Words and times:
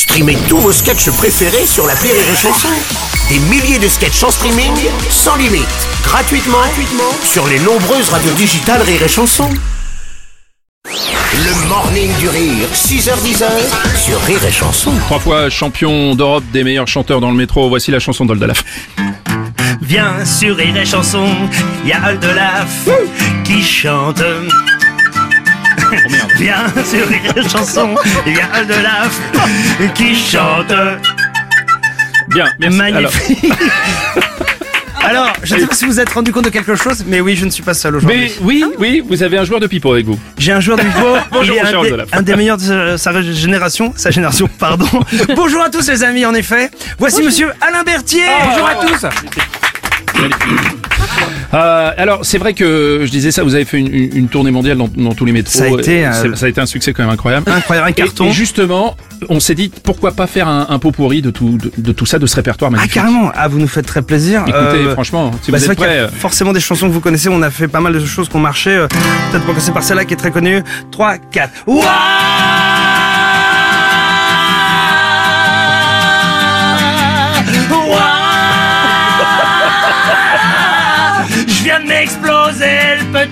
Streamez 0.00 0.38
tous 0.48 0.56
vos 0.56 0.72
sketchs 0.72 1.10
préférés 1.10 1.66
sur 1.66 1.86
la 1.86 1.92
Rire 1.92 2.14
et 2.14 2.34
Chanson. 2.34 2.70
Des 3.28 3.38
milliers 3.38 3.78
de 3.78 3.86
sketchs 3.86 4.22
en 4.22 4.30
streaming, 4.30 4.72
sans 5.10 5.36
limite, 5.36 5.68
gratuitement, 6.02 6.56
gratuitement 6.56 7.12
sur 7.22 7.46
les 7.46 7.58
nombreuses 7.58 8.08
radios 8.08 8.32
digitales 8.32 8.80
Rire 8.80 9.02
et 9.02 9.08
Chanson. 9.08 9.50
Le 10.86 11.68
morning 11.68 12.10
du 12.18 12.30
rire, 12.30 12.66
6h10 12.72 13.44
sur 14.02 14.18
Rire 14.22 14.42
et 14.42 14.50
Chanson. 14.50 14.90
Trois 15.00 15.18
fois 15.18 15.50
champion 15.50 16.14
d'Europe 16.14 16.44
des 16.50 16.64
meilleurs 16.64 16.88
chanteurs 16.88 17.20
dans 17.20 17.30
le 17.30 17.36
métro, 17.36 17.68
voici 17.68 17.90
la 17.90 17.98
chanson 17.98 18.24
d'Oldalaf. 18.24 18.64
Viens 19.82 20.24
sur 20.24 20.56
Rire 20.56 20.78
et 20.78 20.86
Chanson, 20.86 21.28
y 21.84 21.92
a 21.92 22.02
Aldolaf 22.04 22.88
qui 23.44 23.62
chante. 23.62 24.22
Viens 26.36 26.66
sur 26.84 27.06
Rire 27.08 27.32
et 27.36 27.48
Chanson, 27.48 27.94
y 28.26 28.38
a 28.38 28.46
Aldolaf 28.54 29.18
qui 29.94 30.14
chante. 30.14 30.72
Bien, 32.28 32.46
merci. 32.58 32.76
Magnifique. 32.78 33.52
Alors, 35.02 35.32
je 35.42 35.54
ne 35.54 35.60
sais 35.60 35.66
pas 35.66 35.74
si 35.74 35.86
vous 35.86 35.92
vous 35.92 36.00
êtes 36.00 36.10
rendu 36.12 36.30
compte 36.30 36.44
de 36.44 36.50
quelque 36.50 36.76
chose, 36.76 37.04
mais 37.06 37.20
oui, 37.20 37.34
je 37.34 37.44
ne 37.46 37.50
suis 37.50 37.62
pas 37.62 37.72
seul 37.74 37.92
mais 37.94 37.98
aujourd'hui. 37.98 38.32
oui, 38.42 38.64
oui, 38.78 39.02
vous 39.08 39.22
avez 39.22 39.38
un 39.38 39.44
joueur 39.44 39.58
de 39.58 39.66
pipeau 39.66 39.92
avec 39.94 40.04
vous. 40.06 40.18
J'ai 40.38 40.52
un 40.52 40.60
joueur 40.60 40.76
de 40.76 40.82
niveau, 40.84 41.16
Bonjour, 41.32 41.56
il 41.56 41.74
un, 41.74 41.82
des, 41.82 41.96
un 42.12 42.22
des 42.22 42.36
meilleurs 42.36 42.58
de 42.58 42.96
sa- 42.96 42.98
sa 42.98 43.22
génération, 43.22 43.92
sa 43.96 44.10
génération, 44.10 44.48
pardon. 44.58 44.86
Bonjour 45.34 45.62
à 45.62 45.70
tous 45.70 45.88
les 45.88 46.02
amis, 46.04 46.26
en 46.26 46.34
effet. 46.34 46.70
Voici 46.98 47.22
monsieur 47.22 47.50
Alain 47.62 47.82
Berthier. 47.82 48.24
Bonjour 48.50 48.68
à 48.68 48.74
tous. 48.74 49.06
Euh, 51.52 51.90
alors, 51.96 52.20
c'est 52.22 52.38
vrai 52.38 52.54
que 52.54 53.00
je 53.04 53.10
disais 53.10 53.32
ça, 53.32 53.42
vous 53.42 53.54
avez 53.56 53.64
fait 53.64 53.78
une, 53.80 54.28
tournée 54.28 54.52
mondiale 54.52 54.76
dans, 54.78 54.88
dans 54.94 55.14
tous 55.14 55.24
les 55.24 55.32
métros. 55.32 55.52
Ça 55.58 55.64
a 55.64 55.68
été, 55.68 56.06
Euh, 56.06 56.10
euh, 56.26 56.34
ça 56.36 56.46
a 56.46 56.48
été 56.48 56.60
un 56.60 56.66
succès 56.66 56.92
quand 56.92 57.02
même 57.02 57.10
incroyable. 57.12 57.50
Incroyable, 57.50 57.88
un 57.88 57.90
Et- 57.90 57.94
carton. 57.94 58.26
Et, 58.28 58.32
justement, 58.32 58.96
on 59.28 59.40
s'est 59.40 59.56
dit 59.56 59.70
pourquoi 59.82 60.12
pas 60.12 60.28
faire 60.28 60.46
un, 60.46 60.66
un 60.70 60.78
pot 60.78 60.92
pourri 60.92 61.22
de 61.22 61.30
tout, 61.30 61.58
de, 61.58 61.72
de 61.76 61.92
tout 61.92 62.06
ça, 62.06 62.20
de 62.20 62.26
ce 62.26 62.36
répertoire 62.36 62.70
Ah 62.72 62.76
magnifique. 62.76 62.94
carrément, 62.94 63.32
ah 63.34 63.48
vous 63.48 63.58
nous 63.58 63.66
faites 63.66 63.86
très 63.86 64.02
plaisir. 64.02 64.42
Écoutez, 64.42 64.56
Euh, 64.56 64.92
franchement, 64.92 65.32
si 65.42 65.50
Bah, 65.50 65.58
vous 65.58 65.70
êtes 65.70 65.76
prêts. 65.76 65.98
a 66.00 66.08
forcément 66.08 66.52
des 66.52 66.60
chansons 66.60 66.86
que 66.86 66.92
vous 66.92 67.00
connaissez. 67.00 67.28
On 67.28 67.42
a 67.42 67.50
fait 67.50 67.66
pas 67.68 67.80
mal 67.80 67.94
de 67.94 68.04
choses 68.06 68.28
qui 68.28 68.36
ont 68.36 68.40
marché. 68.40 68.86
Peut-être 69.32 69.44
pour 69.44 69.54
commencer 69.54 69.72
par 69.72 69.82
celle-là 69.82 70.04
qui 70.04 70.14
est 70.14 70.18
très 70.18 70.30
connue. 70.30 70.62
3, 70.92 71.16
4. 71.18 71.50
Je 71.66 71.72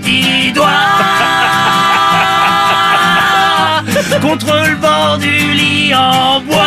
petit 0.08 0.52
doigt 0.52 0.68
contre 4.22 4.46
le 4.68 4.74
bord 4.76 5.18
du 5.18 5.30
lit 5.30 5.94
en 5.94 6.40
bois. 6.40 6.64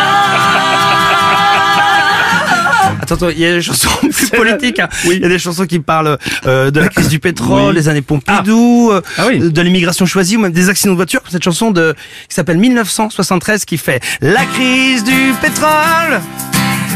Attends, 3.02 3.28
il 3.30 3.39
y 3.39 3.45
a 3.45 3.52
des 3.56 3.62
chansons 3.62 3.89
plus 4.14 4.30
politiques. 4.30 4.80
hein. 4.80 4.88
Oui. 5.06 5.16
Il 5.17 5.22
y 5.23 5.25
a 5.25 5.30
des 5.30 5.38
chansons 5.39 5.66
qui 5.66 5.80
parlent 5.80 6.17
euh, 6.45 6.72
de 6.72 6.80
la 6.80 6.88
crise 6.88 7.09
du 7.09 7.19
pétrole, 7.19 7.69
Oui. 7.69 7.73
des 7.75 7.89
années 7.89 8.02
Pompidou, 8.02 8.89
euh, 8.92 9.02
Ah 9.17 9.23
oui. 9.28 9.39
de 9.52 9.62
l'immigration 9.62 10.06
choisie 10.06 10.38
ou 10.38 10.39
même 10.39 10.53
des 10.53 10.69
accidents 10.69 10.92
de 10.94 10.97
voiture. 10.97 11.19
Cette 11.30 11.44
chanson 11.44 11.72
de 11.72 11.94
qui 12.30 12.36
s'appelle 12.36 12.58
1973 12.58 13.66
qui 13.66 13.78
fait 13.78 14.02
la 14.22 14.45
crise 14.45 15.03
du 15.03 15.34
pétrole, 15.42 16.22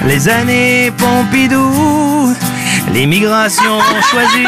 les 0.07 0.29
années 0.29 0.93
Pompidou, 0.97 2.33
l'immigration 2.93 3.79
choisie, 4.09 4.45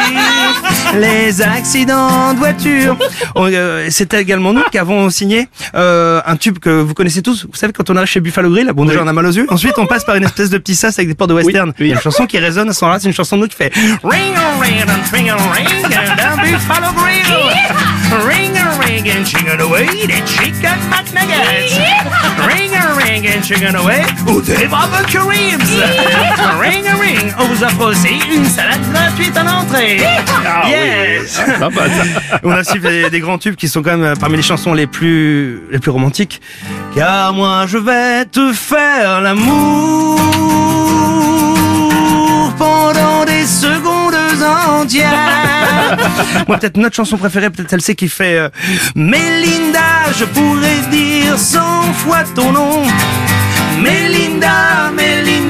les 0.94 1.42
accidents 1.42 2.32
de 2.34 2.38
voiture. 2.38 2.96
Euh, 3.36 3.86
C'était 3.90 4.20
également 4.20 4.52
nous 4.52 4.62
qui 4.70 4.78
avons 4.78 5.10
signé 5.10 5.48
euh, 5.74 6.20
un 6.24 6.36
tube 6.36 6.58
que 6.58 6.80
vous 6.80 6.94
connaissez 6.94 7.22
tous. 7.22 7.44
Vous 7.50 7.56
savez 7.56 7.72
quand 7.72 7.88
on 7.90 7.96
arrive 7.96 8.08
chez 8.08 8.20
Buffalo 8.20 8.50
Grill, 8.50 8.70
bon 8.74 8.84
déjà 8.84 9.00
on 9.02 9.06
a 9.06 9.12
mal 9.12 9.26
aux 9.26 9.30
yeux. 9.32 9.46
Ensuite 9.50 9.78
on 9.78 9.86
passe 9.86 10.04
par 10.04 10.16
une 10.16 10.24
espèce 10.24 10.50
de 10.50 10.58
petit 10.58 10.74
sas 10.74 10.98
avec 10.98 11.08
des 11.08 11.14
portes 11.14 11.30
de 11.30 11.34
western. 11.34 11.70
oui. 11.70 11.74
Il 11.80 11.86
y 11.88 11.92
a 11.92 11.94
une 11.96 12.00
chanson 12.00 12.26
qui 12.26 12.38
résonne 12.38 12.68
à 12.70 12.72
ce 12.72 12.84
moment-là, 12.84 13.00
c'est 13.00 13.08
une 13.08 13.14
chanson 13.14 13.36
de 13.36 13.42
nous 13.42 13.48
qui 13.48 13.56
fait 13.56 13.72
Ring 14.04 14.34
a 14.36 14.60
ring 14.60 14.82
and 14.82 15.12
ring 15.12 15.30
a 15.30 15.36
ring 15.36 15.66
and 15.84 16.36
Buffalo 16.42 16.92
Grill. 16.92 17.50
Ring 18.26 18.56
a 18.56 18.78
ring 18.86 19.08
and 19.10 19.24
chicken 19.24 19.60
away 19.60 19.86
the 19.86 20.22
chicken 20.26 20.78
McNuggets. 20.90 21.76
Ring 22.46 22.72
a 22.74 22.94
ring 22.96 23.26
and 23.26 23.42
chicken 23.44 23.76
away 23.76 24.02
barbecue 24.70 25.20
ribs. 25.20 25.70
Offre 27.60 27.86
aussi 27.88 28.20
une 28.32 28.44
salade 28.44 28.80
gratuite 28.92 29.36
en 29.36 29.46
entrée. 29.62 29.98
Ah 30.46 30.62
oui. 30.64 30.70
yes. 30.70 31.40
Ah, 31.60 31.68
ça- 31.74 32.38
On 32.44 32.50
a 32.52 32.60
aussi 32.60 32.78
fait 32.78 33.02
des, 33.04 33.10
des 33.10 33.20
grands 33.20 33.38
tubes 33.38 33.56
qui 33.56 33.66
sont 33.68 33.82
quand 33.82 33.90
même 33.90 34.04
euh, 34.04 34.14
parmi 34.14 34.36
les 34.36 34.42
chansons 34.42 34.74
les 34.74 34.86
plus 34.86 35.60
les 35.72 35.78
plus 35.80 35.90
romantiques. 35.90 36.40
Car 36.94 37.32
moi 37.34 37.64
je 37.66 37.78
vais 37.78 38.24
te 38.26 38.52
faire 38.52 39.20
l'amour 39.22 40.20
pendant 42.56 43.24
des 43.24 43.44
secondes 43.44 44.14
entières. 44.80 45.10
moi 46.46 46.58
peut-être 46.58 46.76
notre 46.76 46.94
chanson 46.94 47.16
préférée, 47.16 47.50
peut-être 47.50 47.70
celle-ci 47.70 47.96
qui 47.96 48.08
fait 48.08 48.38
euh, 48.38 48.48
Mélinda, 48.94 50.12
je 50.18 50.24
pourrais 50.26 50.78
dire 50.92 51.36
cent 51.38 51.82
fois 51.94 52.22
ton 52.36 52.52
nom. 52.52 52.82
Mélinda, 53.80 54.90
Mélinda, 54.96 55.47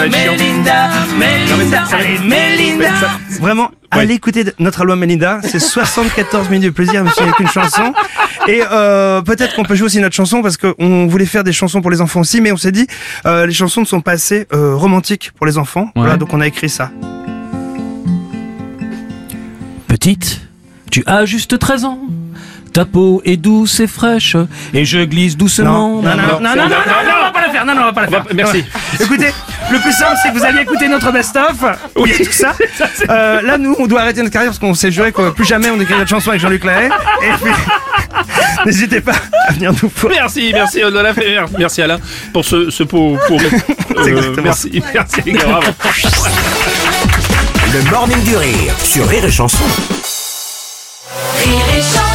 va 0.00 0.06
être 0.06 0.14
chiant. 0.16 0.32
Mélinda, 0.32 0.90
Mélinda, 1.18 1.84
ça- 1.86 1.96
allez, 1.96 2.18
Mélinda. 2.18 2.90
Mais 2.90 3.00
ça- 3.00 3.40
Vraiment, 3.40 3.70
allez 3.90 4.14
écouter 4.14 4.44
notre 4.58 4.80
album 4.82 4.98
Mélinda, 4.98 5.40
c'est 5.42 5.58
74 5.60 6.48
minutes 6.50 6.66
de 6.66 6.70
plaisir, 6.70 7.02
monsieur, 7.04 7.22
avec 7.22 7.38
une 7.40 7.48
chanson. 7.48 7.92
Et 8.48 8.62
euh, 8.70 9.22
peut-être 9.22 9.54
qu'on 9.54 9.64
peut 9.64 9.74
jouer 9.74 9.86
aussi 9.86 10.00
notre 10.00 10.14
chanson 10.14 10.42
parce 10.42 10.56
qu'on 10.56 11.06
voulait 11.06 11.24
faire 11.26 11.44
des 11.44 11.52
chansons 11.52 11.80
pour 11.80 11.90
les 11.90 12.00
enfants 12.00 12.20
aussi, 12.20 12.40
mais 12.40 12.52
on 12.52 12.56
s'est 12.56 12.72
dit 12.72 12.86
euh, 13.26 13.46
les 13.46 13.52
chansons 13.54 13.80
ne 13.82 13.86
sont 13.86 14.00
pas 14.00 14.12
assez 14.12 14.46
euh, 14.52 14.74
romantiques 14.74 15.30
pour 15.36 15.46
les 15.46 15.56
enfants. 15.58 15.90
Voilà, 15.96 16.16
donc 16.16 16.32
on 16.34 16.40
a 16.40 16.46
écrit 16.46 16.68
ça. 16.68 16.90
Petite, 19.88 20.40
tu 20.90 21.02
as 21.06 21.24
juste 21.24 21.58
13 21.58 21.84
ans. 21.84 21.98
Ta 22.72 22.84
peau 22.84 23.20
est 23.24 23.36
douce 23.36 23.80
et 23.80 23.88
fraîche 23.88 24.36
et 24.72 24.84
je 24.84 25.00
glisse 25.00 25.36
doucement. 25.36 26.00
Non, 26.00 26.02
non, 26.02 26.16
non, 26.16 26.16
non, 26.16 26.40
non, 26.40 26.40
non, 26.40 26.40
non, 26.40 26.54
non, 26.56 26.66
non, 26.68 27.12
on 27.18 27.24
va 27.24 27.30
pas 27.32 27.40
la 27.46 27.50
faire. 27.50 27.66
Non, 27.66 27.74
non, 27.74 27.80
on 27.82 27.84
va 27.86 27.92
pas 27.92 28.02
la 28.02 28.06
on 28.06 28.10
va- 28.12 28.22
faire. 28.22 28.34
merci. 28.34 28.64
Écoutez, 29.00 29.30
le 29.72 29.78
plus 29.80 29.92
simple, 29.92 30.16
c'est 30.22 30.32
que 30.32 30.38
vous 30.38 30.44
alliez 30.44 30.60
écouter 30.62 30.88
notre 30.88 31.10
best-of. 31.12 31.54
où 31.96 32.06
il 32.06 32.12
y 32.12 32.14
a 32.14 32.18
tout 32.24 32.32
ça. 32.32 32.54
Euh, 33.08 33.40
là, 33.42 33.58
nous, 33.58 33.74
on 33.78 33.86
doit 33.86 34.00
arrêter 34.02 34.20
notre 34.20 34.32
carrière 34.32 34.50
parce 34.50 34.58
qu'on 34.58 34.74
s'est 34.74 34.90
juré 34.90 35.12
que 35.12 35.30
plus 35.30 35.44
jamais 35.44 35.70
on 35.70 35.80
écrirait 35.80 36.04
de 36.04 36.08
chanson 36.08 36.30
avec 36.30 36.40
Jean-Luc 36.40 36.64
Lahaye. 36.64 36.90
Et 37.22 37.32
puis, 37.42 37.52
n'hésitez 38.66 39.00
pas 39.00 39.12
à 39.48 39.52
venir 39.52 39.72
nous 39.82 39.90
voir. 39.96 40.12
Merci, 40.14 40.50
merci 40.52 40.82
Oldalaf 40.82 41.18
et 41.18 41.34
mer- 41.34 41.46
merci 41.58 41.82
Alain 41.82 41.98
pour 42.32 42.44
ce, 42.44 42.70
ce 42.70 42.82
pot 42.82 43.16
pourri. 43.26 43.46
Euh, 43.96 44.04
exactement 44.06 44.42
merci, 44.44 44.82
merci 44.94 45.16
les 45.26 45.32
gars, 45.32 45.44
bravo. 45.46 45.66
Le 47.72 47.90
morning 47.90 48.22
du 48.22 48.36
rire 48.36 48.72
sur 48.84 49.06
Rire 49.08 49.24
et 49.24 49.30
Chanson. 49.32 49.64
Rire 51.44 51.60
et 51.76 51.82
chanson 51.82 52.09